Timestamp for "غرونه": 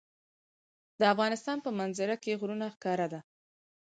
2.39-2.65